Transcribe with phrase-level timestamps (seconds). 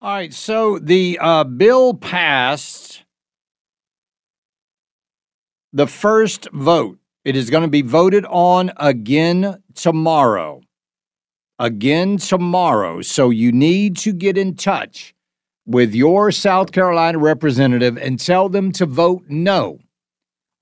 [0.00, 3.02] All right, so the uh, bill passed
[5.72, 7.00] the first vote.
[7.24, 10.60] It is going to be voted on again tomorrow.
[11.58, 13.02] Again tomorrow.
[13.02, 15.16] So you need to get in touch
[15.66, 19.80] with your South Carolina representative and tell them to vote no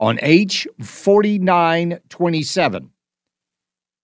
[0.01, 2.89] on H4927.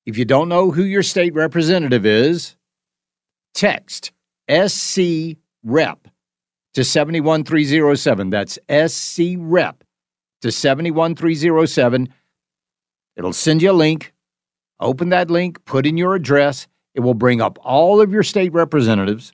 [0.04, 2.54] If you don't know who your state representative is,
[3.54, 4.12] text
[4.68, 6.08] SC Rep
[6.74, 8.30] to 71307.
[8.30, 9.84] That's SC Rep
[10.42, 12.08] to 71307.
[13.16, 14.12] It'll send you a link.
[14.80, 16.66] Open that link, put in your address.
[16.94, 19.32] It will bring up all of your state representatives.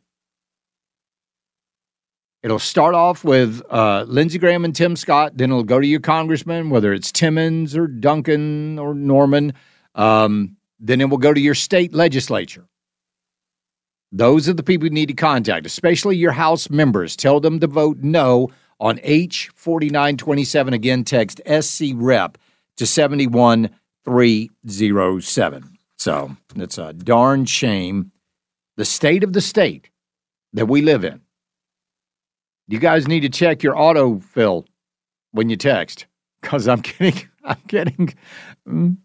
[2.42, 5.36] It'll start off with uh, Lindsey Graham and Tim Scott.
[5.36, 9.54] Then it'll go to your congressman, whether it's Timmons or Duncan or Norman.
[9.94, 12.68] Um, then it will go to your state legislature.
[14.10, 17.14] Those are the people you need to contact, especially your House members.
[17.14, 18.48] Tell them to vote no
[18.80, 20.72] on H4927.
[20.72, 22.38] Again, text SC Rep
[22.76, 25.78] to 71307.
[25.98, 28.12] So it's a darn shame.
[28.76, 29.90] The state of the state
[30.52, 31.20] that we live in.
[32.68, 34.66] You guys need to check your autofill
[35.32, 36.06] when you text
[36.40, 38.14] because I'm getting, I'm getting,
[38.66, 38.96] mm,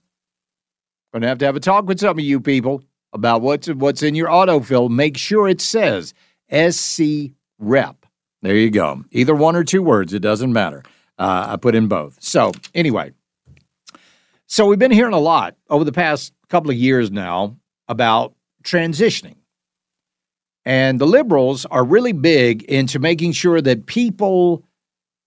[1.11, 4.03] going to have to have a talk with some of you people about what's what's
[4.03, 6.13] in your autofill, make sure it says
[6.51, 8.05] SC Rep.
[8.41, 9.05] There you go.
[9.11, 10.83] Either one or two words, it doesn't matter.
[11.17, 12.17] Uh, I put in both.
[12.21, 13.13] So anyway,
[14.47, 17.55] so we've been hearing a lot over the past couple of years now
[17.87, 19.35] about transitioning.
[20.65, 24.63] And the liberals are really big into making sure that people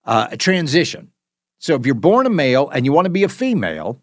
[0.05, 1.11] uh, transition.
[1.59, 3.99] So if you're born a male and you want to be a female,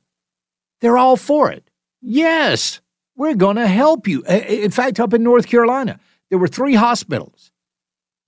[0.80, 1.68] they're all for it.
[2.00, 2.80] Yes,
[3.16, 4.22] we're going to help you.
[4.24, 5.98] In fact, up in North Carolina,
[6.30, 7.52] there were three hospitals,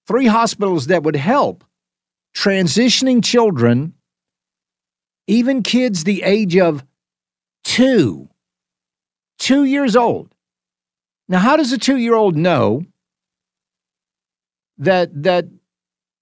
[0.06, 1.64] three hospitals that would help
[2.34, 3.94] transitioning children,
[5.26, 6.84] even kids the age of
[7.64, 8.28] two,
[9.38, 10.32] two years old.
[11.28, 12.84] Now, how does a two year old know
[14.78, 15.46] that, that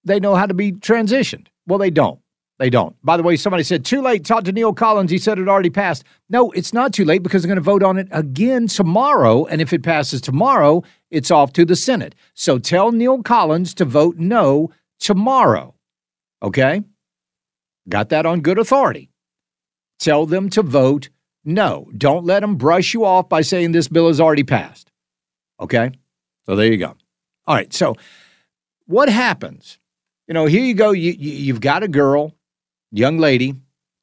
[0.03, 1.47] they know how to be transitioned?
[1.67, 2.19] Well, they don't.
[2.57, 2.95] They don't.
[3.03, 4.23] By the way, somebody said, too late.
[4.23, 5.11] Talk to Neil Collins.
[5.11, 6.05] He said it already passed.
[6.29, 9.45] No, it's not too late because they're going to vote on it again tomorrow.
[9.45, 12.15] And if it passes tomorrow, it's off to the Senate.
[12.33, 15.75] So tell Neil Collins to vote no tomorrow.
[16.41, 16.83] Okay?
[17.89, 19.09] Got that on good authority.
[19.99, 21.09] Tell them to vote
[21.43, 21.89] no.
[21.97, 24.91] Don't let them brush you off by saying this bill is already passed.
[25.59, 25.91] Okay?
[26.45, 26.95] So there you go.
[27.47, 27.73] All right.
[27.73, 27.95] So
[28.85, 29.77] what happens?
[30.27, 30.91] You know, here you go.
[30.91, 32.33] You, you, you've got a girl
[32.97, 33.55] young lady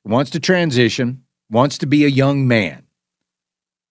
[0.04, 2.84] wants to transition, wants to be a young man.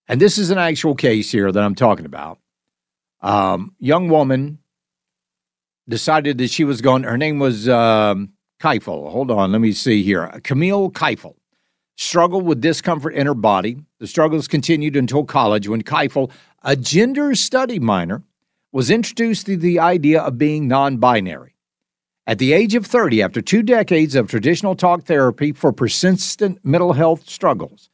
[0.08, 2.40] And this is an actual case here that I'm talking about.
[3.22, 4.60] Um, young woman
[5.88, 9.12] decided that she was going, her name was um, Kiefel.
[9.12, 10.28] Hold on, let me see here.
[10.44, 11.36] Camille Kiefel
[11.98, 13.78] struggled with discomfort in her body.
[14.00, 16.32] The struggles continued until college when Kiefel,
[16.64, 18.24] a gender study minor,
[18.72, 21.56] was introduced to the idea of being non binary.
[22.28, 26.94] At the age of 30, after two decades of traditional talk therapy for persistent mental
[26.94, 27.90] health struggles,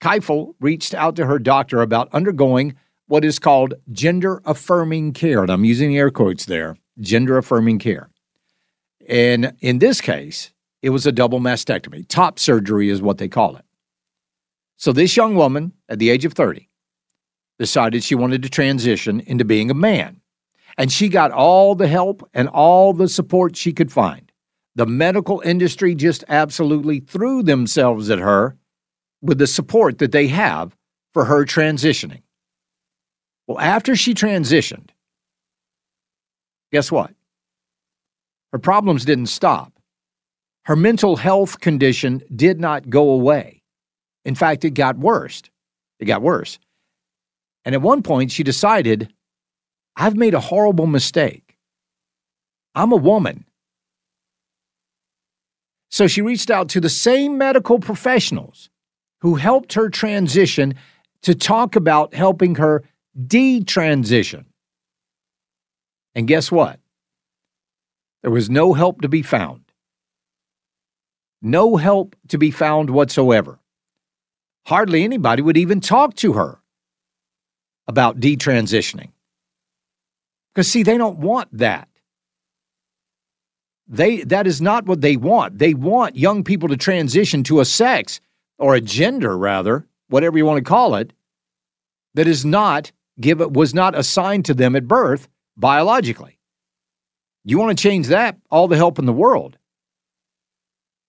[0.00, 2.76] Kiefel reached out to her doctor about undergoing
[3.08, 5.42] what is called gender affirming care.
[5.42, 8.10] And I'm using air quotes there gender affirming care.
[9.08, 12.06] And in this case, it was a double mastectomy.
[12.08, 13.64] Top surgery is what they call it.
[14.76, 16.68] So this young woman at the age of 30
[17.58, 20.20] decided she wanted to transition into being a man.
[20.78, 24.32] And she got all the help and all the support she could find.
[24.76, 28.56] The medical industry just absolutely threw themselves at her
[29.20, 30.76] with the support that they have
[31.12, 32.22] for her transitioning.
[33.48, 34.90] Well, after she transitioned,
[36.70, 37.12] guess what?
[38.52, 39.72] Her problems didn't stop.
[40.66, 43.62] Her mental health condition did not go away.
[44.24, 45.42] In fact, it got worse.
[45.98, 46.58] It got worse.
[47.64, 49.12] And at one point, she decided,
[50.00, 51.58] I've made a horrible mistake.
[52.76, 53.44] I'm a woman.
[55.90, 58.70] So she reached out to the same medical professionals
[59.22, 60.76] who helped her transition
[61.22, 62.84] to talk about helping her
[63.18, 64.44] detransition.
[66.14, 66.78] And guess what?
[68.22, 69.62] There was no help to be found.
[71.42, 73.58] No help to be found whatsoever.
[74.66, 76.60] Hardly anybody would even talk to her
[77.88, 79.10] about detransitioning.
[80.54, 81.88] Because, see, they don't want that.
[83.86, 85.58] They, that is not what they want.
[85.58, 88.20] They want young people to transition to a sex
[88.58, 91.12] or a gender, rather, whatever you want to call it,
[92.14, 96.38] that is not give was not assigned to them at birth biologically.
[97.44, 99.56] You want to change that, all the help in the world.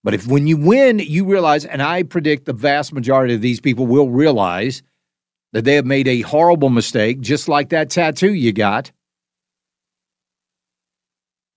[0.04, 3.60] But if when you win, you realize, and I predict the vast majority of these
[3.60, 4.82] people will realize
[5.52, 8.92] that they have made a horrible mistake, just like that tattoo you got.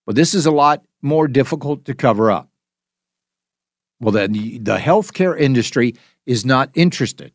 [0.07, 2.49] But this is a lot more difficult to cover up.
[4.01, 5.95] Well, then the healthcare industry
[6.27, 7.33] is not interested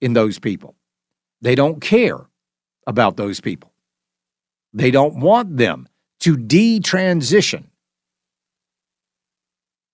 [0.00, 0.74] in those people.
[1.40, 2.26] They don't care
[2.86, 3.72] about those people.
[4.72, 5.88] They don't want them
[6.20, 7.64] to detransition.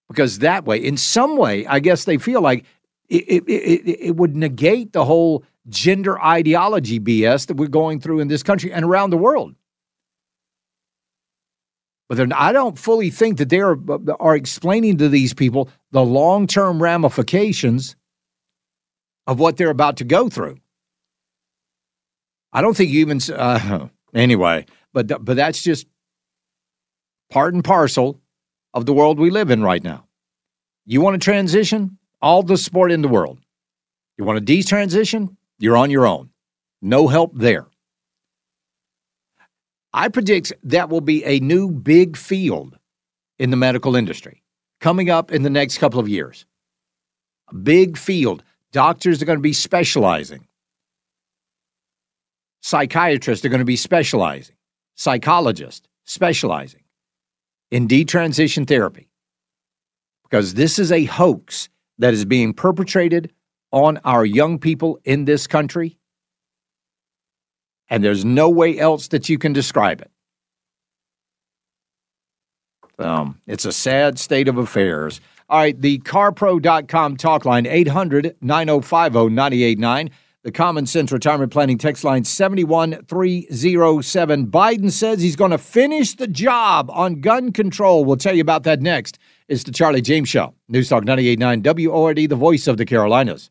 [0.09, 2.65] Because that way, in some way, I guess they feel like
[3.09, 8.21] it, it, it, it would negate the whole gender ideology BS that we're going through
[8.21, 9.55] in this country and around the world.
[12.09, 13.77] But I don't fully think that they are,
[14.21, 17.97] are explaining to these people the long term ramifications
[19.27, 20.59] of what they're about to go through.
[22.53, 25.87] I don't think even, uh, anyway, but, but that's just
[27.31, 28.21] part and parcel
[28.73, 30.07] of the world we live in right now.
[30.85, 31.99] You want to transition?
[32.23, 33.41] All the support in the world.
[34.17, 35.37] You want to detransition?
[35.59, 36.31] You're on your own.
[36.81, 37.67] No help there.
[39.97, 42.79] I predict that will be a new big field
[43.39, 44.43] in the medical industry
[44.79, 46.45] coming up in the next couple of years.
[47.49, 48.45] A big field.
[48.73, 50.49] Doctors are going to be specializing.
[52.61, 54.57] Psychiatrists are going to be specializing.
[54.97, 56.83] Psychologists specializing
[57.71, 59.09] in detransition therapy.
[60.25, 63.33] Because this is a hoax that is being perpetrated
[63.73, 65.97] on our young people in this country
[67.89, 70.11] and there's no way else that you can describe it.
[72.99, 75.21] Um, it's a sad state of affairs.
[75.49, 80.11] All right, the carpro.com talk line 800 9050 989.
[80.43, 84.47] The Common Sense Retirement Planning text line 71307.
[84.47, 88.05] Biden says he's going to finish the job on gun control.
[88.05, 89.19] We'll tell you about that next.
[89.49, 90.55] It's the Charlie James Show.
[90.69, 93.51] News Talk 989 WORD, the voice of the Carolinas.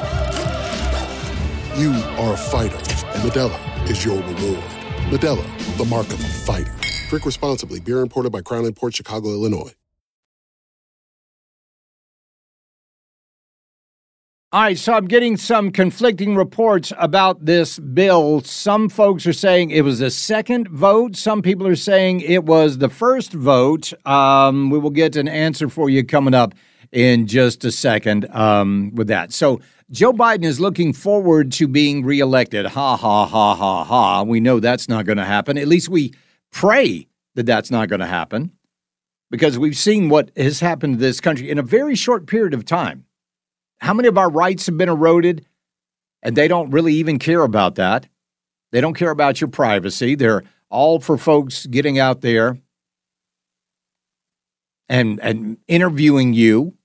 [1.77, 4.63] You are a fighter, and Modelo is your reward.
[5.09, 6.73] Modelo, the mark of a fighter.
[7.07, 7.79] Drink responsibly.
[7.79, 9.71] Beer imported by Crown Imports Chicago, Illinois.
[14.53, 18.41] All right, so I'm getting some conflicting reports about this bill.
[18.41, 21.15] Some folks are saying it was the second vote.
[21.15, 23.93] Some people are saying it was the first vote.
[24.05, 26.53] Um, we will get an answer for you coming up
[26.91, 29.31] in just a second um, with that.
[29.31, 32.65] So Joe Biden is looking forward to being reelected.
[32.65, 34.23] Ha, ha, ha, ha, ha.
[34.23, 35.57] We know that's not going to happen.
[35.57, 36.13] At least we
[36.51, 38.51] pray that that's not going to happen
[39.29, 42.65] because we've seen what has happened to this country in a very short period of
[42.65, 43.05] time.
[43.79, 45.45] How many of our rights have been eroded?
[46.23, 48.07] And they don't really even care about that.
[48.71, 50.15] They don't care about your privacy.
[50.15, 52.57] They're all for folks getting out there
[54.87, 56.75] and and interviewing you,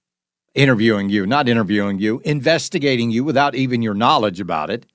[0.57, 4.87] interviewing you, not interviewing you, investigating you without even your knowledge about it.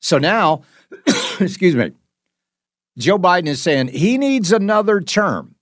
[0.00, 0.62] So now,
[1.40, 1.92] excuse me,
[2.96, 5.56] Joe Biden is saying he needs another term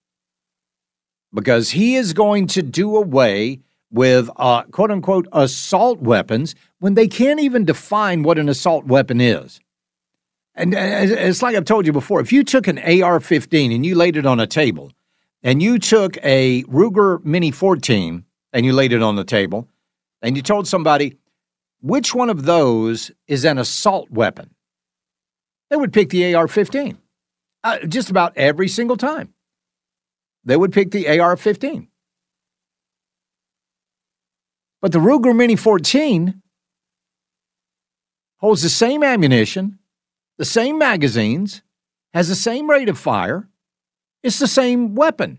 [1.33, 3.61] because he is going to do away
[3.91, 9.21] with uh, quote unquote assault weapons when they can't even define what an assault weapon
[9.21, 9.61] is.
[10.55, 13.95] And it's like I've told you before if you took an AR 15 and you
[13.95, 14.93] laid it on a table,
[15.43, 19.69] and you took a Ruger Mini 14 and you laid it on the table,
[20.21, 21.17] and you told somebody,
[21.81, 24.55] which one of those is an assault weapon?
[25.71, 26.99] They would pick the AR 15
[27.65, 29.33] uh, just about every single time.
[30.45, 31.89] They would pick the AR 15.
[34.81, 36.43] But the Ruger Mini 14
[38.39, 39.79] holds the same ammunition,
[40.39, 41.63] the same magazines,
[42.13, 43.49] has the same rate of fire.
[44.25, 45.39] It's the same weapon,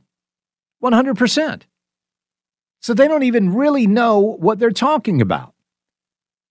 [0.82, 1.63] 100%.
[2.84, 5.54] So they don't even really know what they're talking about.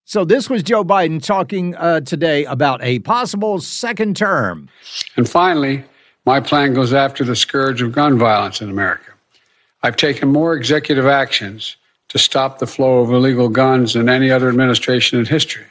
[0.07, 4.71] So this was Joe Biden talking uh, today about a possible second term.
[5.17, 5.85] And finally,
[6.25, 9.13] my plan goes after the scourge of gun violence in America.
[9.83, 11.77] I've taken more executive actions
[12.09, 15.67] to stop the flow of illegal guns than any other administration in history.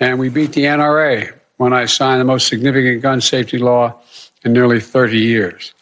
[0.00, 4.00] And we beat the NRA when I signed the most significant gun safety law
[4.44, 5.74] in nearly 30 years.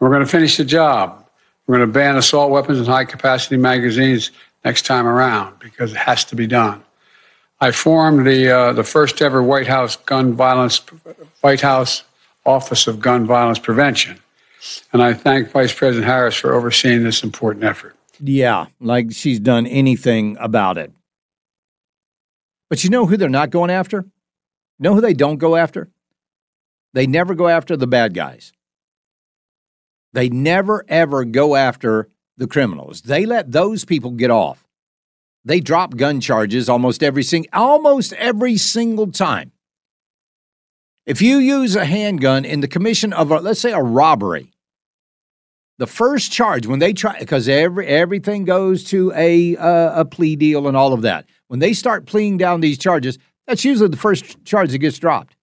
[0.00, 1.24] We're going to finish the job.
[1.68, 4.30] We're going to ban assault weapons and high capacity magazines
[4.64, 6.82] next time around because it has to be done.
[7.60, 10.78] I formed the, uh, the first ever White House gun violence,
[11.42, 12.04] White House
[12.46, 14.18] Office of Gun Violence Prevention.
[14.94, 17.94] And I thank Vice President Harris for overseeing this important effort.
[18.18, 20.90] Yeah, like she's done anything about it.
[22.70, 24.06] But you know who they're not going after?
[24.78, 25.90] know who they don't go after?
[26.94, 28.52] They never go after the bad guys.
[30.12, 33.02] They never, ever go after the criminals.
[33.02, 34.64] They let those people get off.
[35.44, 39.52] They drop gun charges almost every sing- almost every single time.
[41.06, 44.52] If you use a handgun in the commission of, a, let's say, a robbery,
[45.78, 50.36] the first charge when they try because every everything goes to a uh, a plea
[50.36, 51.24] deal and all of that.
[51.46, 55.36] When they start pleading down these charges, that's usually the first charge that gets dropped.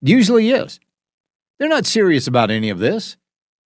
[0.00, 0.80] Usually is.
[1.62, 3.16] They're not serious about any of this.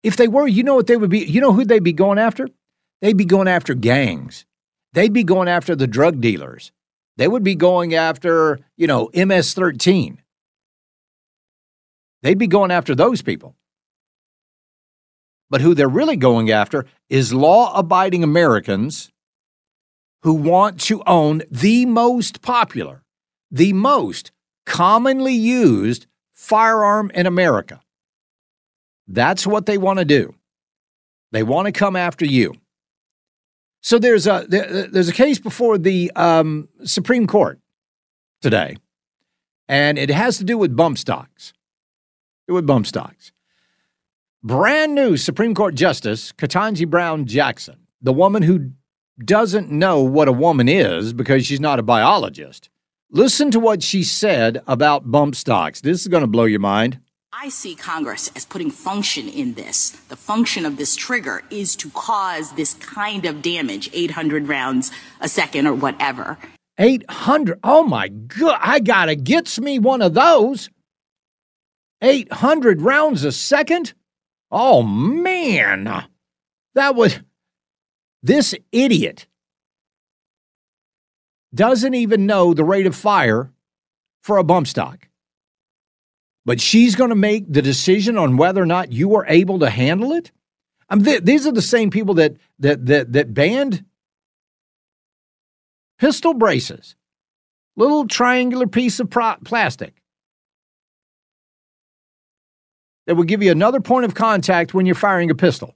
[0.03, 1.21] If they were, you know what they would be.
[1.21, 2.47] You know who they'd be going after?
[3.01, 4.45] They'd be going after gangs.
[4.93, 6.73] They'd be going after the drug dealers.
[7.17, 10.21] They would be going after, you know, MS 13.
[12.23, 13.57] They'd be going after those people.
[15.49, 19.11] But who they're really going after is law abiding Americans
[20.21, 23.05] who want to own the most popular,
[23.51, 24.33] the most
[24.67, 27.81] commonly used firearm in America.
[29.09, 30.35] That's what they want to do.
[31.33, 32.55] They want to come after you.
[33.81, 37.61] So there's a there's a case before the um, Supreme Court
[38.43, 38.77] today,
[39.69, 41.53] and it has to do with bump stocks.
[42.49, 43.33] It with bump stocks.
[44.43, 48.73] Brand new Supreme Court Justice Ketanji Brown Jackson, the woman who
[49.25, 52.69] doesn't know what a woman is because she's not a biologist.
[53.11, 55.81] Listen to what she said about bump stocks.
[55.81, 57.01] This is going to blow your mind.
[57.39, 59.91] I see Congress as putting function in this.
[59.91, 64.91] The function of this trigger is to cause this kind of damage, 800 rounds
[65.21, 66.39] a second or whatever.
[66.79, 67.61] 800.
[67.63, 68.59] Oh my God.
[68.63, 70.71] I got to gets me one of those.
[72.01, 73.93] 800 rounds a second?
[74.51, 76.07] Oh man.
[76.75, 77.23] That would.
[78.23, 79.27] This idiot
[81.55, 83.53] doesn't even know the rate of fire
[84.23, 85.07] for a bump stock.
[86.47, 89.69] But she's going to make the decision on whether or not you are able to
[89.69, 90.31] handle it.
[90.89, 93.85] I mean, th- these are the same people that that that that banned
[95.99, 96.95] pistol braces,
[97.75, 100.01] little triangular piece of pro- plastic
[103.09, 105.75] that will give you another point of contact when you're firing a pistol.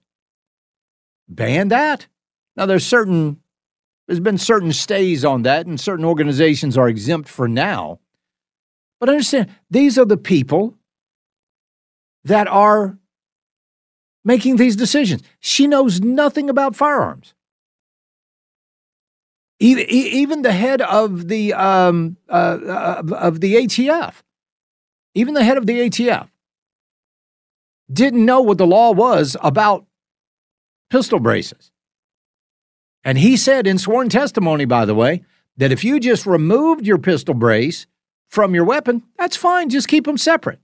[1.28, 2.06] Ban that.
[2.54, 3.40] Now there's certain
[4.06, 7.98] there's been certain stays on that, and certain organizations are exempt for now.
[9.00, 10.78] But understand, these are the people
[12.24, 12.98] that are
[14.24, 15.22] making these decisions.
[15.40, 17.34] She knows nothing about firearms.
[19.62, 24.14] Even, the head of the um, uh, of the ATF,
[25.14, 26.30] even the head of the ATF,
[27.92, 29.84] didn't know what the law was about
[30.88, 31.70] pistol braces.
[33.04, 35.24] And he said in sworn testimony, by the way,
[35.58, 37.86] that if you just removed your pistol brace
[38.30, 39.68] from your weapon, that's fine.
[39.68, 40.60] Just keep them separate.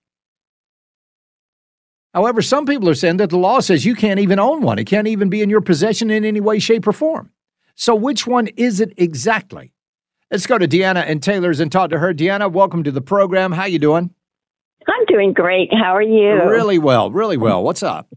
[2.15, 4.79] However, some people are saying that the law says you can't even own one.
[4.79, 7.31] It can't even be in your possession in any way, shape, or form.
[7.75, 9.75] So, which one is it exactly?
[10.31, 12.15] Let's go to Deanna and Taylors and talk to her.
[12.15, 13.53] Deanna, welcome to the program.
[13.53, 14.15] How you doing?
[14.89, 15.69] I'm doing great.
[15.75, 16.43] How are you?
[16.49, 17.63] Really well, really well.
[17.63, 18.09] What's up?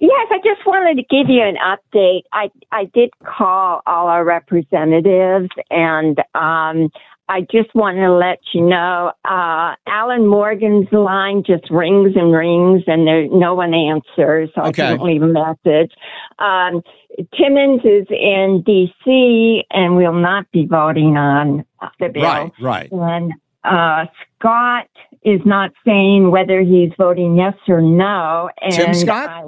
[0.00, 2.22] Yes, I just wanted to give you an update.
[2.32, 6.90] I I did call all our representatives, and um,
[7.30, 12.82] I just want to let you know, uh, Alan Morgan's line just rings and rings,
[12.88, 14.82] and there no one answers, so Okay.
[14.82, 15.92] I can't leave a message.
[16.40, 16.82] Um,
[17.38, 19.62] Timmons is in D.C.
[19.70, 21.64] and will not be voting on
[22.00, 22.22] the bill.
[22.22, 22.90] Right, right.
[22.92, 23.32] And
[23.62, 24.06] uh,
[24.38, 24.88] Scott
[25.22, 28.50] is not saying whether he's voting yes or no.
[28.60, 29.28] And Tim Scott?
[29.28, 29.44] I-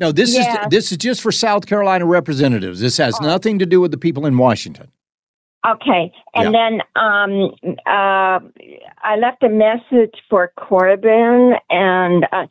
[0.00, 0.62] No, this Yeah.
[0.62, 2.80] is this is just for South Carolina representatives.
[2.80, 4.88] This has nothing to do with the people in Washington.
[5.68, 7.50] Okay, and then um,
[7.86, 8.40] uh,
[9.02, 12.46] I left a message for Corbin and uh,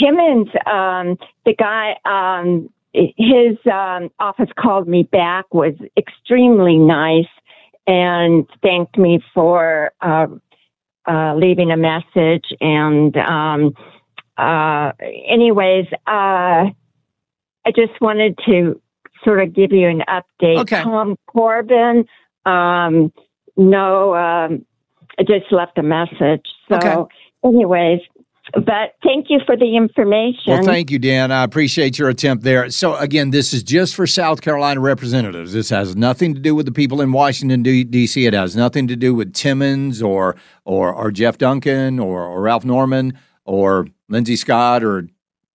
[0.00, 0.48] Timmons.
[0.66, 7.28] Um, the guy, um, his um, office called me back, was extremely nice,
[7.86, 10.26] and thanked me for uh,
[11.06, 12.46] uh, leaving a message.
[12.60, 13.74] And um,
[14.36, 16.66] uh, anyways, uh,
[17.66, 18.80] I just wanted to
[19.24, 20.58] sort of give you an update.
[20.60, 20.82] Okay.
[20.82, 22.06] Tom Corbin,
[22.46, 23.12] um,
[23.56, 24.64] no, um,
[25.18, 26.46] I just left a message.
[26.68, 27.14] So, Okay.
[27.44, 28.00] anyways,
[28.54, 30.42] but thank you for the information.
[30.46, 31.32] Well, thank you, Dan.
[31.32, 32.70] I appreciate your attempt there.
[32.70, 35.52] So, again, this is just for South Carolina representatives.
[35.52, 38.24] This has nothing to do with the people in Washington, D- D.C.
[38.24, 42.64] It has nothing to do with Timmons or or, or Jeff Duncan or, or Ralph
[42.64, 45.08] Norman or Lindsey Scott or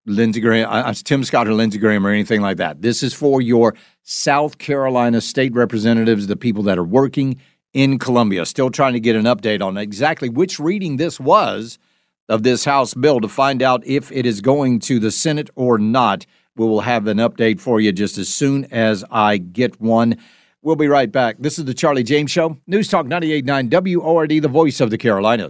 [0.06, 2.82] Lindsey Graham, uh, uh, Tim Scott or Lindsey Graham or anything like that.
[2.82, 7.40] This is for your South Carolina state representatives, the people that are working
[7.74, 8.46] in Columbia.
[8.46, 11.80] Still trying to get an update on exactly which reading this was
[12.28, 15.78] of this House bill to find out if it is going to the Senate or
[15.78, 16.26] not.
[16.56, 20.18] We will have an update for you just as soon as I get one.
[20.62, 21.38] We'll be right back.
[21.40, 25.50] This is the Charlie James Show, News Talk 98.9 WORD, the voice of the Carolinas.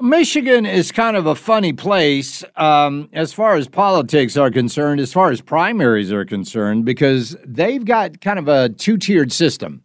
[0.00, 5.12] Michigan is kind of a funny place um, as far as politics are concerned, as
[5.12, 9.82] far as primaries are concerned, because they've got kind of a two tiered system.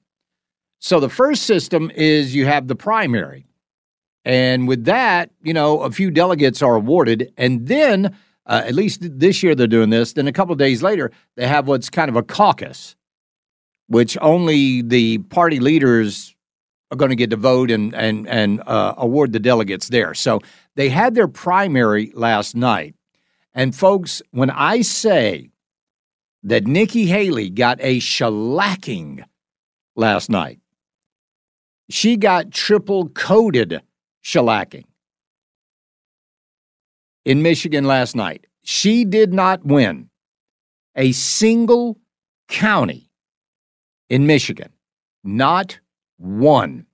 [0.80, 3.46] So the first system is you have the primary.
[4.24, 7.34] And with that, you know, a few delegates are awarded.
[7.38, 10.14] And then, uh, at least this year they're doing this.
[10.14, 12.96] Then a couple days later, they have what's kind of a caucus,
[13.88, 16.35] which only the party leaders
[16.92, 20.14] are going to get to vote and and and uh, award the delegates there.
[20.14, 20.42] So
[20.76, 22.96] they had their primary last night,
[23.54, 25.50] and folks, when I say
[26.44, 29.24] that Nikki Haley got a shellacking
[29.96, 30.60] last night,
[31.90, 33.82] she got triple coated
[34.24, 34.86] shellacking.
[37.26, 38.46] in Michigan last night.
[38.64, 40.10] She did not win
[40.96, 41.98] a single
[42.48, 43.10] county
[44.10, 44.72] in Michigan.
[45.24, 45.80] Not
[46.18, 46.86] one.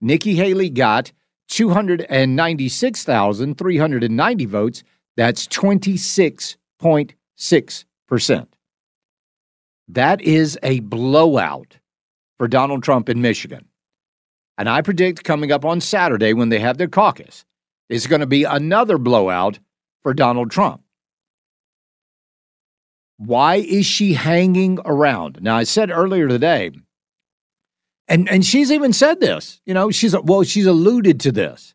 [0.00, 1.10] Nikki Haley got
[1.48, 4.84] 296,390 votes.
[5.16, 8.46] That's 26.6%.
[9.88, 11.78] That is a blowout
[12.38, 13.69] for Donald Trump in Michigan.
[14.60, 17.46] And I predict coming up on Saturday when they have their caucus,
[17.88, 19.58] is going to be another blowout
[20.02, 20.82] for Donald Trump.
[23.16, 25.38] Why is she hanging around?
[25.40, 26.72] Now, I said earlier today,
[28.06, 31.74] and, and she's even said this, you know, she's, well, she's alluded to this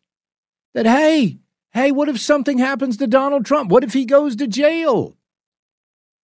[0.74, 1.38] that, hey,
[1.72, 3.68] hey, what if something happens to Donald Trump?
[3.68, 5.15] What if he goes to jail?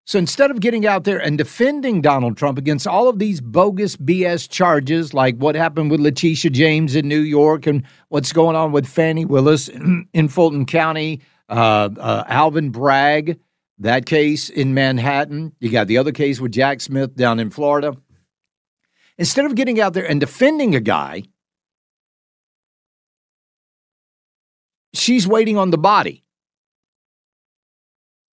[0.05, 3.95] So instead of getting out there and defending Donald Trump against all of these bogus
[3.95, 8.71] BS charges, like what happened with Letitia James in New York and what's going on
[8.71, 9.67] with Fani Willis
[10.13, 13.39] in Fulton County, uh, uh, Alvin Bragg,
[13.79, 15.53] that case in Manhattan.
[15.59, 17.95] You got the other case with Jack Smith down in Florida.
[19.17, 21.23] Instead of getting out there and defending a guy,
[24.93, 26.23] she's waiting on the body.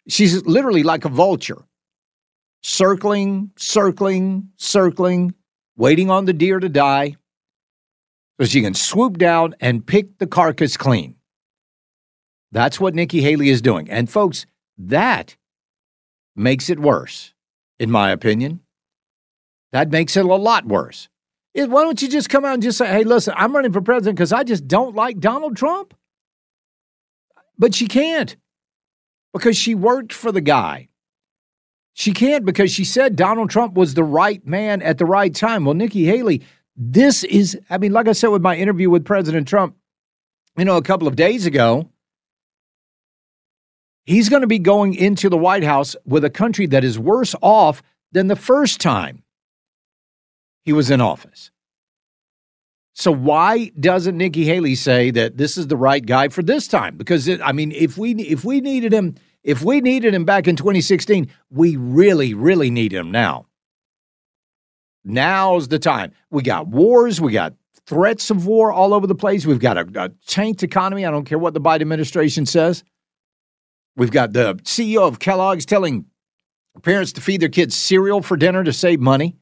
[0.08, 1.64] She's literally like a vulture,
[2.62, 5.34] circling, circling, circling,
[5.76, 7.16] waiting on the deer to die
[8.40, 11.16] so she can swoop down and pick the carcass clean.
[12.52, 13.90] That's what Nikki Haley is doing.
[13.90, 14.46] And folks,
[14.78, 15.36] that
[16.34, 17.34] makes it worse,
[17.78, 18.60] in my opinion.
[19.72, 21.08] That makes it a lot worse.
[21.52, 23.82] It, why don't you just come out and just say, hey, listen, I'm running for
[23.82, 25.92] president because I just don't like Donald Trump?
[27.58, 28.36] But she can't
[29.32, 30.88] because she worked for the guy.
[31.94, 35.64] She can't because she said Donald Trump was the right man at the right time.
[35.64, 36.42] Well, Nikki Haley,
[36.76, 39.76] this is, I mean, like I said with my interview with President Trump,
[40.56, 41.90] you know, a couple of days ago,
[44.08, 47.34] He's going to be going into the White House with a country that is worse
[47.42, 49.22] off than the first time
[50.64, 51.50] he was in office.
[52.98, 56.96] So why doesn't Nikki Haley say that this is the right guy for this time?
[56.96, 60.48] Because it, I mean, if we if we needed him, if we needed him back
[60.48, 63.46] in 2016, we really, really need him now.
[65.04, 66.10] Now's the time.
[66.32, 67.54] We got wars, we got
[67.86, 69.46] threats of war all over the place.
[69.46, 71.06] We've got a, a tanked economy.
[71.06, 72.82] I don't care what the Biden administration says.
[73.96, 76.06] We've got the CEO of Kellogg's telling
[76.82, 79.36] parents to feed their kids cereal for dinner to save money.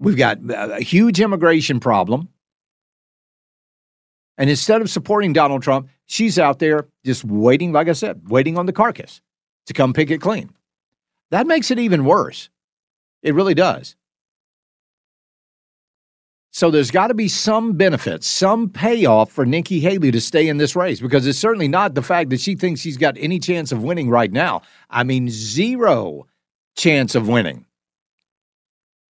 [0.00, 2.30] We've got a huge immigration problem.
[4.38, 8.56] And instead of supporting Donald Trump, she's out there just waiting, like I said, waiting
[8.56, 9.20] on the carcass
[9.66, 10.50] to come pick it clean.
[11.30, 12.48] That makes it even worse.
[13.22, 13.94] It really does.
[16.52, 20.56] So there's got to be some benefit, some payoff for Nikki Haley to stay in
[20.56, 23.70] this race because it's certainly not the fact that she thinks she's got any chance
[23.70, 24.62] of winning right now.
[24.88, 26.26] I mean, zero
[26.76, 27.66] chance of winning.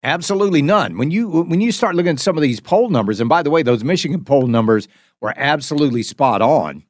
[0.06, 1.00] Absolutely none.
[1.00, 3.50] When you when you start looking at some of these poll numbers, and by the
[3.50, 4.88] way, those Michigan poll numbers
[5.20, 6.84] were absolutely spot on.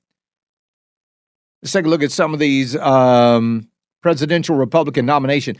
[1.61, 3.69] Let's take a look at some of these um,
[4.01, 5.55] presidential Republican nomination.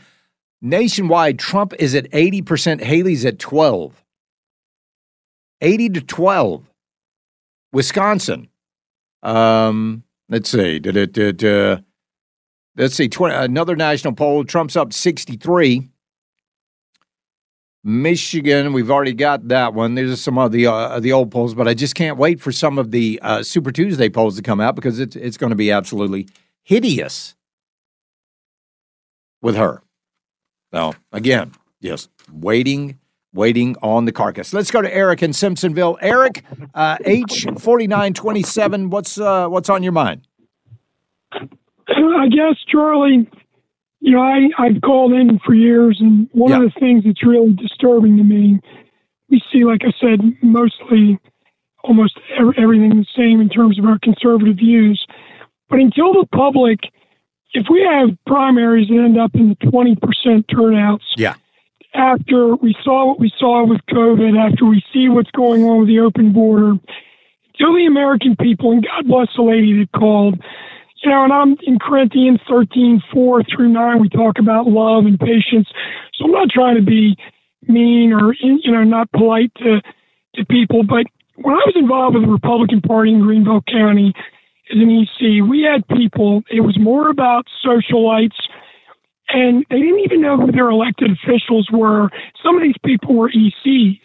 [0.60, 4.04] Nationwide, Trump is at 80%, Haley's at 12.
[5.62, 6.70] 80 to 12.
[7.72, 8.48] Wisconsin.
[9.22, 10.78] Um, let's see.
[12.76, 13.08] let's see.
[13.08, 14.44] 20, another national poll.
[14.44, 15.88] Trump's up 63.
[17.86, 19.94] Michigan, we've already got that one.
[19.94, 22.78] There's some of the uh, the old polls, but I just can't wait for some
[22.78, 25.70] of the uh, Super Tuesday polls to come out because it's it's going to be
[25.70, 26.26] absolutely
[26.64, 27.36] hideous
[29.40, 29.82] with her.
[30.74, 32.98] So again, just waiting
[33.32, 34.52] waiting on the carcass.
[34.52, 35.96] Let's go to Eric in Simpsonville.
[36.00, 36.42] Eric,
[36.74, 38.90] uh, H forty nine twenty seven.
[38.90, 40.26] What's uh, what's on your mind?
[41.30, 43.30] I guess Charlie,
[44.06, 46.58] you know, I I've called in for years, and one yeah.
[46.58, 48.60] of the things that's really disturbing to me,
[49.28, 51.18] we see, like I said, mostly
[51.82, 52.16] almost
[52.56, 55.04] everything the same in terms of our conservative views.
[55.68, 56.78] But until the public,
[57.52, 61.34] if we have primaries that end up in the 20% turnouts, yeah
[61.94, 65.88] after we saw what we saw with COVID, after we see what's going on with
[65.88, 70.38] the open border, until the American people, and God bless the lady that called,
[71.06, 75.16] you know, and I'm in Corinthians 13, 4 through 9, we talk about love and
[75.20, 75.68] patience.
[76.14, 77.16] So I'm not trying to be
[77.68, 79.80] mean or, you know, not polite to,
[80.34, 84.14] to people, but when I was involved with the Republican Party in Greenville County,
[84.68, 88.40] as an EC, we had people, it was more about socialites,
[89.28, 92.10] and they didn't even know who their elected officials were.
[92.42, 94.00] Some of these people were ECs.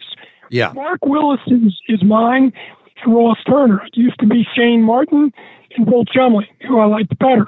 [0.50, 0.72] Yeah.
[0.72, 2.52] Mark Willis is, is mine,
[3.02, 3.82] and Ross Turner.
[3.86, 5.32] It used to be Shane Martin
[5.76, 7.46] and Bill Chumley, who I liked better.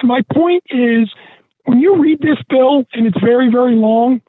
[0.00, 1.10] And my point is,
[1.64, 4.20] when you read this bill, and it's very, very long,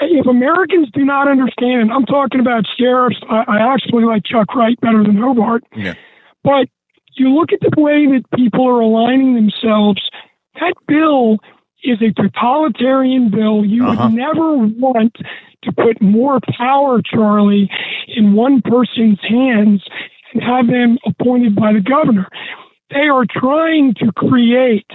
[0.00, 4.54] if Americans do not understand, and I'm talking about sheriffs, I, I actually like Chuck
[4.54, 5.64] Wright better than Hobart.
[5.74, 5.94] Yeah.
[6.44, 6.68] But
[7.16, 10.08] you look at the way that people are aligning themselves,
[10.60, 11.38] that bill
[11.84, 13.64] is a totalitarian bill.
[13.64, 14.06] You Uh-huh.
[14.06, 15.16] would never want
[15.62, 17.70] to put more power, Charlie,
[18.08, 19.82] in one person's hands
[20.32, 22.28] and have them appointed by the governor.
[22.90, 24.86] They are trying to create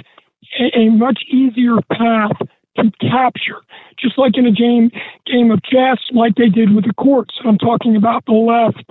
[0.60, 2.32] a, a much easier path
[2.78, 3.62] to capture,
[3.98, 4.92] just like in a game
[5.26, 7.36] game of chess, like they did with the courts.
[7.46, 8.84] I'm talking about the left,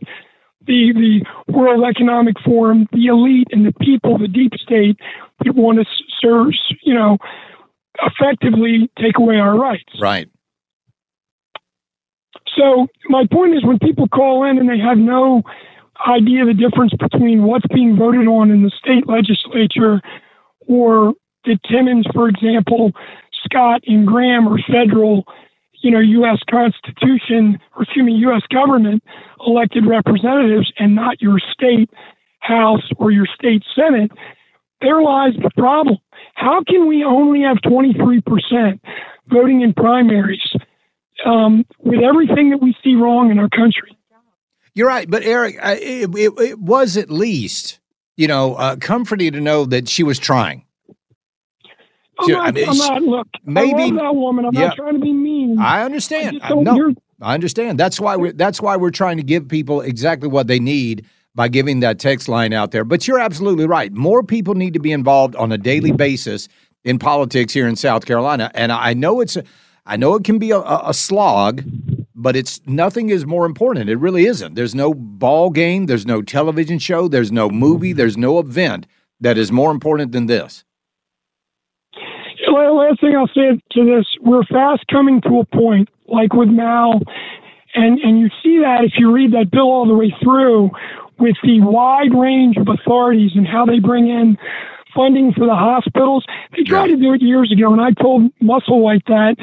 [0.66, 4.96] the the World Economic Forum, the elite, and the people, the deep state
[5.44, 5.84] that want to
[6.18, 6.52] serve,
[6.82, 7.18] you know,
[8.02, 9.92] effectively take away our rights.
[10.00, 10.28] Right.
[12.56, 15.42] So my point is, when people call in and they have no
[16.06, 20.00] idea the difference between what's being voted on in the state legislature
[20.68, 22.92] or the Timmons, for example,
[23.44, 25.24] Scott and Graham or federal,
[25.82, 26.38] you know, U.S.
[26.50, 28.42] Constitution or excuse me, U.S.
[28.52, 29.02] government
[29.46, 31.90] elected representatives and not your state
[32.40, 34.12] House or your state Senate,
[34.80, 35.98] there lies the problem.
[36.34, 38.80] How can we only have 23%
[39.28, 40.42] voting in primaries
[41.24, 43.96] um, with everything that we see wrong in our country?
[44.74, 47.78] You're right, but Eric, I- it, it, it was at least
[48.16, 50.64] you know uh, comforting to know that she was trying.
[52.18, 53.02] I'm, not, I mean, I'm not.
[53.02, 54.44] Look, maybe- I love that woman.
[54.44, 54.68] I'm yeah.
[54.68, 55.58] not trying to be mean.
[55.58, 56.40] I understand.
[56.42, 57.78] I, no, I understand.
[57.78, 61.48] That's why we're that's why we're trying to give people exactly what they need by
[61.48, 62.84] giving that text line out there.
[62.84, 63.92] But you're absolutely right.
[63.92, 66.48] More people need to be involved on a daily basis
[66.84, 68.50] in politics here in South Carolina.
[68.54, 69.36] And I know it's
[69.86, 71.62] I know it can be a, a slog,
[72.14, 73.90] but it's nothing is more important.
[73.90, 74.54] It really isn't.
[74.54, 78.86] There's no ball game, there's no television show, there's no movie, there's no event
[79.20, 80.64] that is more important than this.
[82.48, 86.48] La- last thing I'll say to this, we're fast coming to a point, like with
[86.48, 87.00] Mal,
[87.74, 90.70] and, and you see that if you read that bill all the way through
[91.18, 94.36] with the wide range of authorities and how they bring in
[94.94, 96.24] funding for the hospitals.
[96.56, 99.36] They tried to do it years ago, and I told Musselwhite that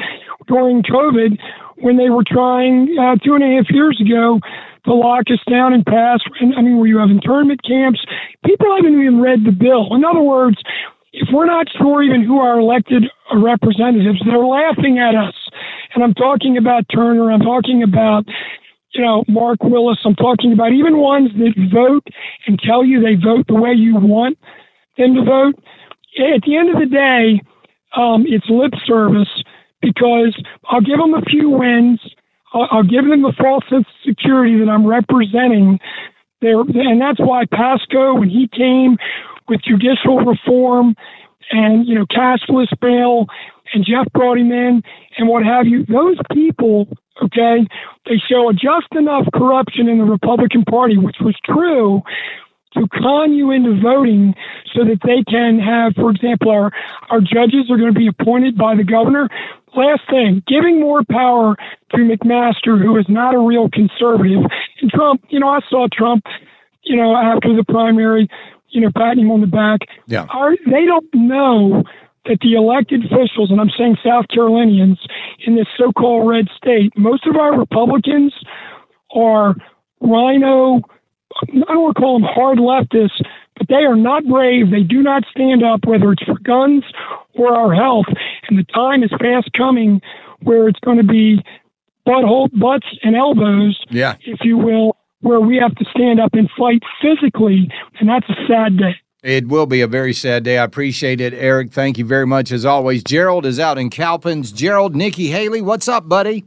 [0.46, 1.38] during COVID
[1.76, 4.40] when they were trying uh, two and a half years ago
[4.84, 6.20] to lock us down and pass.
[6.40, 8.00] And I mean, where you have internment camps,
[8.44, 9.94] people haven't even read the bill.
[9.94, 10.56] In other words,
[11.12, 13.04] if we're not sure even who our elected
[13.34, 15.34] representatives, they're laughing at us.
[15.94, 17.30] And I'm talking about Turner.
[17.30, 18.24] I'm talking about,
[18.92, 19.98] you know, Mark Willis.
[20.04, 22.06] I'm talking about even ones that vote
[22.46, 24.38] and tell you they vote the way you want
[24.98, 25.54] them to vote.
[26.18, 27.40] At the end of the day,
[27.96, 29.42] um, it's lip service
[29.80, 30.36] because
[30.68, 32.00] I'll give them a few wins.
[32.52, 35.78] I'll, I'll give them the false sense of security that I'm representing.
[36.40, 38.96] There, and that's why Pascoe, when he came
[39.48, 40.96] with judicial reform
[41.50, 43.26] and you know cashless bail,
[43.72, 44.82] and Jeff brought him in
[45.16, 46.88] and what have you, those people,
[47.22, 47.66] okay,
[48.06, 52.02] they show just enough corruption in the Republican Party, which was true,
[52.74, 54.34] to con you into voting
[54.74, 56.70] so that they can have, for example, our,
[57.10, 59.28] our judges are going to be appointed by the governor.
[59.76, 61.56] Last thing, giving more power
[61.90, 64.44] to McMaster, who is not a real conservative.
[64.80, 66.24] And Trump, you know, I saw Trump,
[66.82, 68.28] you know, after the primary,
[68.68, 69.80] you know, patting him on the back.
[70.06, 70.26] Yeah.
[70.30, 71.84] Are, they don't know
[72.26, 74.98] that the elected officials, and I'm saying South Carolinians
[75.46, 78.32] in this so called red state, most of our Republicans
[79.14, 79.54] are
[80.00, 80.82] RINO
[81.40, 83.22] I don't want to call them hard leftists,
[83.56, 84.70] but they are not brave.
[84.70, 86.84] They do not stand up, whether it's for guns
[87.34, 88.06] or our health.
[88.48, 90.00] And the time is fast coming
[90.40, 91.42] where it's going to be
[92.06, 94.16] butthole, butts and elbows, Yeah.
[94.24, 97.70] if you will, where we have to stand up and fight physically.
[98.00, 98.96] And that's a sad day.
[99.22, 100.58] It will be a very sad day.
[100.58, 101.72] I appreciate it, Eric.
[101.72, 103.04] Thank you very much as always.
[103.04, 104.50] Gerald is out in Cowpens.
[104.50, 106.44] Gerald, Nikki Haley, what's up, buddy?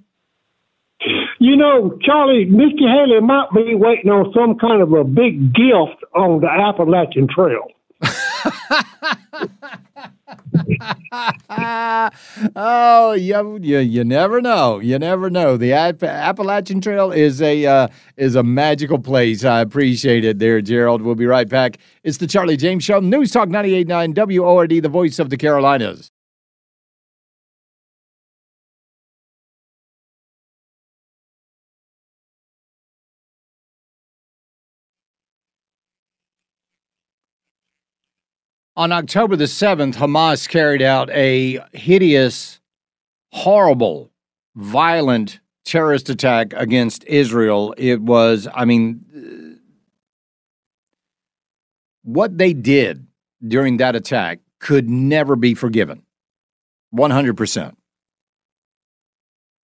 [1.39, 6.03] You know, Charlie, Nikki Haley might be waiting on some kind of a big gift
[6.13, 7.67] on the Appalachian Trail.
[12.55, 14.79] oh, you, you you never know.
[14.79, 15.57] You never know.
[15.57, 19.43] The App- Appalachian Trail is a uh, is a magical place.
[19.43, 21.01] I appreciate it, there, Gerald.
[21.01, 21.77] We'll be right back.
[22.03, 26.11] It's the Charlie James Show, News Talk 98.9 WORD, the voice of the Carolinas.
[38.77, 42.59] On October the 7th, Hamas carried out a hideous,
[43.31, 44.11] horrible,
[44.55, 47.73] violent terrorist attack against Israel.
[47.77, 49.59] It was, I mean,
[52.03, 53.07] what they did
[53.47, 56.03] during that attack could never be forgiven.
[56.93, 57.75] 100%.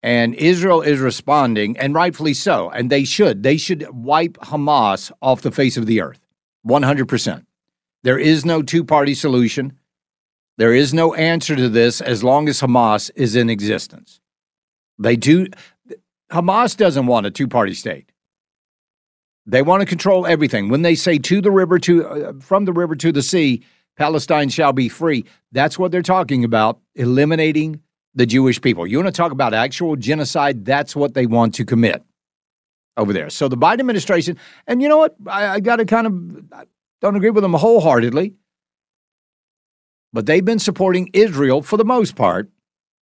[0.04, 2.69] And Israel is responding, and rightfully so.
[2.71, 3.43] And they should.
[3.43, 6.26] They should wipe Hamas off the face of the earth.
[6.65, 7.45] 100%.
[8.04, 9.78] There is no two party solution.
[10.58, 14.20] There is no answer to this as long as Hamas is in existence.
[15.00, 15.48] They do.
[16.32, 18.12] Hamas doesn't want a two party state.
[19.46, 20.70] They want to control everything.
[20.70, 23.64] When they say to the river to uh, from the river to the sea,
[23.98, 25.26] Palestine shall be free.
[25.52, 27.82] That's what they're talking about, eliminating
[28.14, 28.86] the Jewish people.
[28.86, 30.66] You want to talk about actual genocide?
[30.66, 32.04] That's what they want to commit
[32.98, 33.30] over there.
[33.30, 34.38] So the Biden administration,
[34.68, 35.16] and you know what?
[35.28, 36.68] I, I got to kind of
[37.02, 38.36] don't agree with them wholeheartedly,
[40.14, 42.50] but they've been supporting Israel for the most part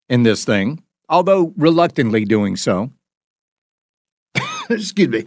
[0.08, 2.90] in this thing, although reluctantly doing so.
[4.70, 5.24] Excuse me.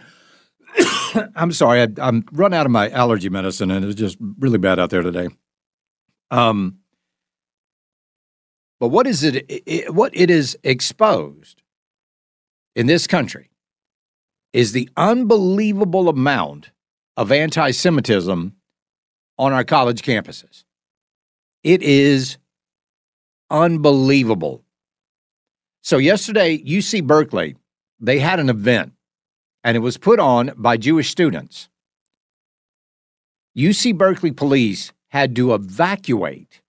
[1.36, 1.82] I'm sorry.
[1.82, 5.02] I, I'm run out of my allergy medicine, and it's just really bad out there
[5.02, 5.30] today.
[6.32, 6.80] Um,
[8.80, 9.94] but what is it, it?
[9.94, 11.62] What it is exposed
[12.76, 13.50] in this country
[14.52, 16.72] is the unbelievable amount
[17.16, 18.56] of anti-Semitism
[19.38, 20.64] on our college campuses.
[21.64, 22.38] It is
[23.50, 24.64] unbelievable.
[25.82, 27.56] So yesterday, UC Berkeley,
[28.00, 28.94] they had an event
[29.64, 31.70] and it was put on by Jewish students.
[33.58, 36.62] UC Berkeley police had to evacuate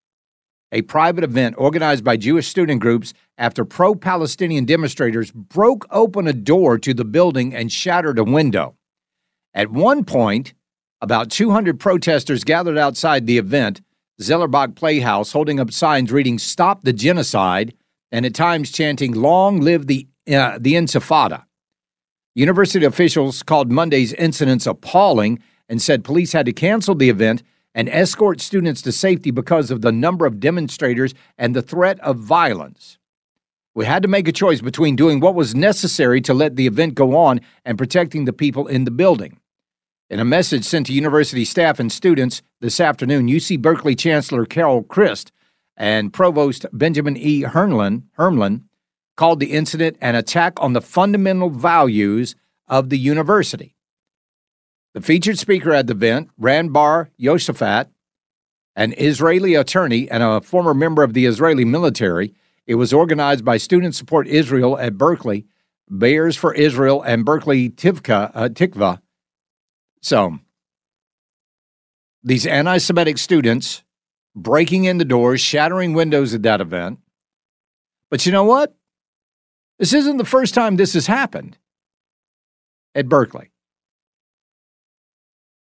[0.71, 6.33] a private event organized by Jewish student groups after pro Palestinian demonstrators broke open a
[6.33, 8.77] door to the building and shattered a window.
[9.55, 10.53] At one point,
[11.05, 13.83] about 200 protesters gathered outside the event,
[14.23, 17.75] Zellerbach Playhouse, holding up signs reading Stop the Genocide
[18.11, 21.45] and at times chanting Long live the, uh, the Intifada.
[22.35, 27.43] University officials called Monday's incidents appalling and said police had to cancel the event
[27.75, 32.17] and escort students to safety because of the number of demonstrators and the threat of
[32.17, 32.97] violence.
[33.75, 36.95] We had to make a choice between doing what was necessary to let the event
[36.95, 39.39] go on and protecting the people in the building.
[40.15, 44.85] In a message sent to university staff and students this afternoon, UC Berkeley Chancellor Carol
[44.85, 45.33] Christ
[45.77, 47.43] and Provost Benjamin E.
[47.43, 48.63] Hermlin, Hermlin
[49.17, 52.37] called the incident an attack on the fundamental values
[52.69, 53.75] of the university.
[54.93, 57.89] The featured speaker at the event, Ran Bar Yoshafat,
[58.77, 62.33] an Israeli attorney and a former member of the Israeli military.
[62.69, 65.45] It was organized by Student Support Israel at Berkeley,
[65.91, 69.01] Bears for Israel, and Berkeley Tivka, uh, Tikva.
[70.05, 70.39] So,
[72.23, 73.83] these anti Semitic students
[74.37, 76.99] breaking in the doors, shattering windows at that event.
[78.11, 78.77] But you know what?
[79.79, 81.57] This isn't the first time this has happened
[82.95, 83.51] at Berkeley.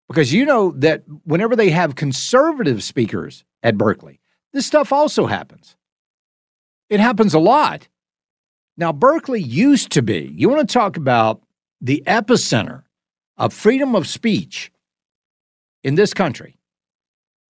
[0.09, 4.19] Because you know that whenever they have conservative speakers at Berkeley,
[4.53, 5.77] this stuff also happens.
[6.91, 7.87] It happens a lot.
[8.77, 11.41] Now, Berkeley used to be, you want to talk about
[11.81, 12.84] the epicenter
[13.37, 14.71] of freedom of speech
[15.83, 16.59] in this country.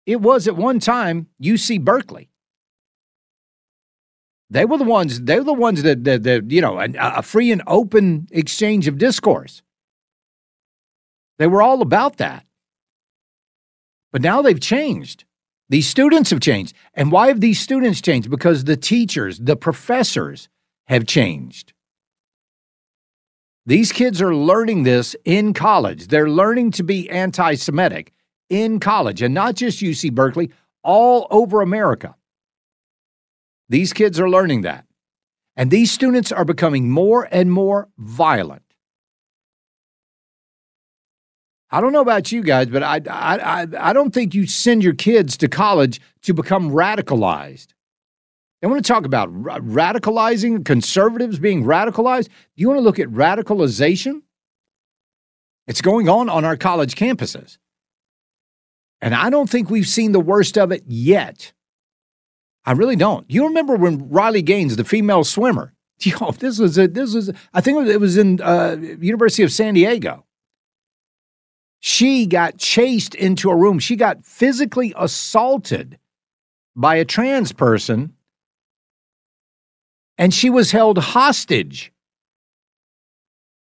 [0.07, 2.31] It was at one time UC Berkeley.
[4.51, 5.23] They were the ones.
[5.23, 8.87] They were the ones that, that, that you know, a, a free and open exchange
[8.87, 9.62] of discourse.
[11.38, 12.47] They were all about that.
[14.12, 15.25] But now they've changed.
[15.68, 16.75] These students have changed.
[16.94, 18.31] And why have these students changed?
[18.31, 20.49] Because the teachers, the professors
[20.87, 21.74] have changed.
[23.66, 26.09] These kids are learning this in college.
[26.09, 28.12] They're learning to be anti Semitic
[28.50, 30.50] in college, and not just UC Berkeley,
[30.83, 32.14] all over America.
[33.68, 34.85] These kids are learning that.
[35.57, 38.62] And these students are becoming more and more violent.
[41.70, 44.85] I don't know about you guys, but I, I, I, I don't think you send
[44.85, 47.74] your kids to college to become radicalized.
[48.64, 52.28] I want to talk about radicalizing, conservatives being radicalized.
[52.28, 54.22] Do you want to look at radicalization?
[55.66, 57.59] It's going on on our college campuses.
[59.03, 61.53] And I don't think we've seen the worst of it yet.
[62.64, 63.30] I really don't.
[63.30, 65.74] You remember when Riley Gaines, the female swimmer,
[66.20, 69.74] know, this was a, this was I think it was in uh, University of San
[69.74, 70.24] Diego.
[71.80, 73.78] She got chased into a room.
[73.78, 75.99] She got physically assaulted
[76.74, 78.14] by a trans person,
[80.19, 81.93] and she was held hostage.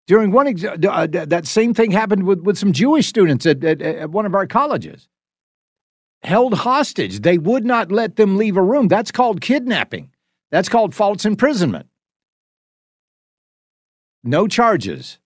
[0.06, 3.82] During one, ex- uh, that same thing happened with, with some Jewish students at, at,
[3.82, 5.08] at one of our colleges.
[6.24, 7.22] held hostage.
[7.22, 8.88] They would not let them leave a room.
[8.88, 10.12] That's called kidnapping.
[10.52, 11.88] That's called false imprisonment.
[14.24, 15.20] No charges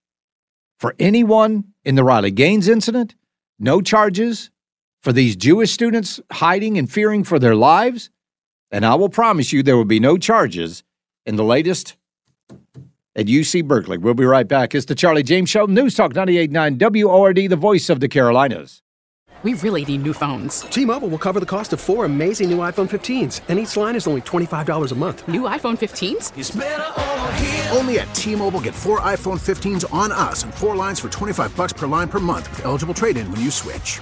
[0.80, 3.16] for anyone in the Riley Gaines incident,
[3.60, 4.50] no charges
[5.02, 8.10] for these Jewish students hiding and fearing for their lives.
[8.72, 10.84] And I will promise you there will be no charges
[11.28, 11.96] in the latest
[13.16, 13.98] at UC Berkeley.
[13.98, 14.74] We'll be right back.
[14.74, 18.82] It's the Charlie James Show, News Talk 98.9 WORD, the voice of the Carolinas.
[19.44, 20.62] We really need new phones.
[20.62, 24.08] T-Mobile will cover the cost of four amazing new iPhone 15s, and each line is
[24.08, 25.28] only $25 a month.
[25.28, 27.76] New iPhone 15s?
[27.78, 31.72] Only at T-Mobile get four iPhone 15s on us and four lines for 25 bucks
[31.72, 34.02] per line per month with eligible trade-in when you switch.